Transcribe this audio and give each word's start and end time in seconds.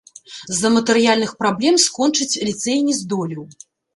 З-за 0.53 0.69
матэрыяльных 0.77 1.33
праблем 1.43 1.77
скончыць 1.85 2.41
ліцэй 2.47 2.77
не 2.87 2.97
здолеў. 3.01 3.43